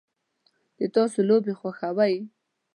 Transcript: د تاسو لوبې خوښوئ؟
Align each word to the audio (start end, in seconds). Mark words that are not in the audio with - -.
د 0.79 0.81
تاسو 0.95 1.19
لوبې 1.29 1.53
خوښوئ؟ 1.59 2.15